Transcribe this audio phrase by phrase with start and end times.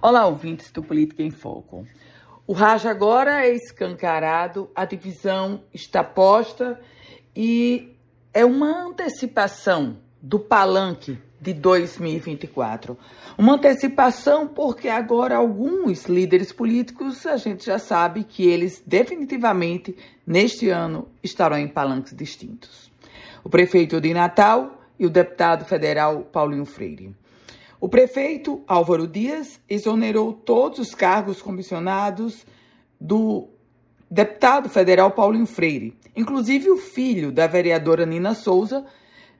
[0.00, 1.84] Olá, ouvintes do Política em Foco.
[2.46, 6.80] O Raja agora é escancarado, a divisão está posta
[7.34, 7.96] e
[8.32, 12.96] é uma antecipação do palanque de 2024.
[13.36, 20.68] Uma antecipação porque agora alguns líderes políticos a gente já sabe que eles definitivamente neste
[20.68, 22.88] ano estarão em palanques distintos.
[23.42, 27.16] O prefeito de Natal e o deputado federal Paulinho Freire.
[27.80, 32.44] O prefeito Álvaro Dias exonerou todos os cargos comissionados
[33.00, 33.48] do
[34.10, 38.84] deputado federal Paulinho Freire, inclusive o filho da vereadora Nina Souza,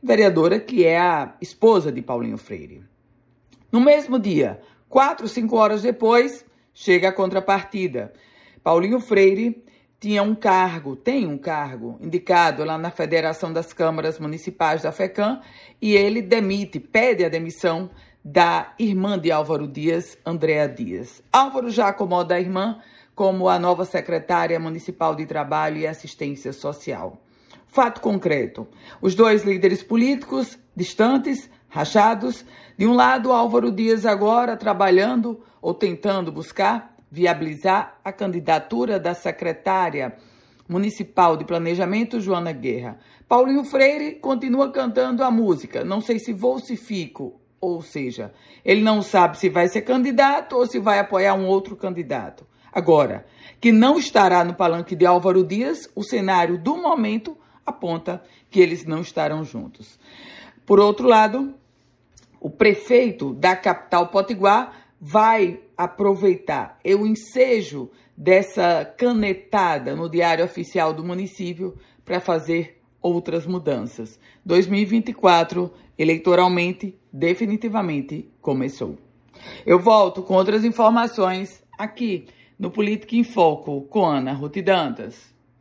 [0.00, 2.84] vereadora que é a esposa de Paulinho Freire.
[3.72, 8.12] No mesmo dia, quatro, cinco horas depois, chega a contrapartida.
[8.62, 9.64] Paulinho Freire
[9.98, 15.40] tinha um cargo, tem um cargo indicado lá na Federação das Câmaras Municipais da FECAM
[15.82, 17.90] e ele demite, pede a demissão
[18.30, 21.22] da irmã de Álvaro Dias, Andréa Dias.
[21.32, 22.78] Álvaro já acomoda a irmã
[23.14, 27.16] como a nova secretária municipal de Trabalho e Assistência Social.
[27.66, 28.68] Fato concreto:
[29.00, 32.44] os dois líderes políticos distantes, rachados,
[32.76, 40.14] de um lado Álvaro Dias agora trabalhando ou tentando buscar viabilizar a candidatura da secretária
[40.68, 42.98] municipal de planejamento Joana Guerra.
[43.26, 48.32] Paulinho Freire continua cantando a música Não sei se vou se fico ou seja,
[48.64, 52.46] ele não sabe se vai ser candidato ou se vai apoiar um outro candidato.
[52.72, 53.26] Agora,
[53.60, 58.84] que não estará no palanque de Álvaro Dias, o cenário do momento aponta que eles
[58.84, 59.98] não estarão juntos.
[60.64, 61.54] Por outro lado,
[62.40, 71.04] o prefeito da capital potiguar vai aproveitar o ensejo dessa canetada no Diário Oficial do
[71.04, 74.18] município para fazer outras mudanças.
[74.44, 78.96] 2024, eleitoralmente, definitivamente começou.
[79.64, 82.26] Eu volto com outras informações aqui
[82.58, 85.37] no Política em Foco com Ana Ruth Dantas.